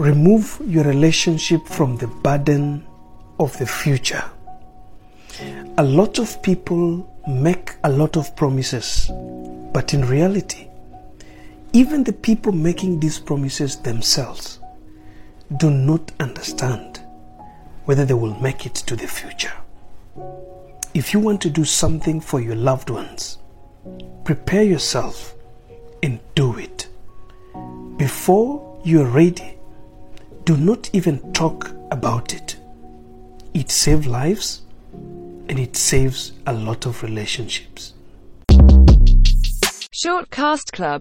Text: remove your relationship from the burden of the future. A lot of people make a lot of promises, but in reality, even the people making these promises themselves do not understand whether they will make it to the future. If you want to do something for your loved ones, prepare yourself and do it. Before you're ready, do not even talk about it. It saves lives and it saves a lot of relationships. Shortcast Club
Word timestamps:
remove 0.00 0.58
your 0.64 0.84
relationship 0.84 1.66
from 1.66 1.94
the 1.98 2.06
burden 2.06 2.82
of 3.38 3.56
the 3.58 3.66
future. 3.66 4.24
A 5.76 5.84
lot 5.84 6.18
of 6.18 6.42
people 6.42 7.06
make 7.28 7.74
a 7.84 7.90
lot 7.90 8.16
of 8.16 8.34
promises, 8.34 9.10
but 9.74 9.92
in 9.92 10.06
reality, 10.06 10.68
even 11.74 12.02
the 12.02 12.14
people 12.14 12.50
making 12.50 12.98
these 12.98 13.18
promises 13.18 13.76
themselves 13.76 14.60
do 15.58 15.70
not 15.70 16.10
understand 16.18 17.02
whether 17.84 18.06
they 18.06 18.14
will 18.14 18.40
make 18.40 18.64
it 18.64 18.74
to 18.74 18.96
the 18.96 19.06
future. 19.06 19.52
If 20.94 21.12
you 21.12 21.20
want 21.20 21.42
to 21.42 21.50
do 21.50 21.66
something 21.66 22.22
for 22.22 22.40
your 22.40 22.56
loved 22.56 22.88
ones, 22.88 23.36
prepare 24.24 24.62
yourself 24.62 25.34
and 26.02 26.18
do 26.34 26.56
it. 26.56 26.88
Before 27.98 28.80
you're 28.82 29.04
ready, 29.04 29.58
do 30.50 30.56
not 30.56 30.90
even 30.92 31.32
talk 31.32 31.70
about 31.92 32.34
it. 32.34 32.56
It 33.54 33.70
saves 33.70 34.04
lives 34.04 34.62
and 35.48 35.60
it 35.60 35.76
saves 35.76 36.32
a 36.44 36.52
lot 36.52 36.86
of 36.86 37.04
relationships. 37.04 37.92
Shortcast 39.94 40.72
Club 40.72 40.98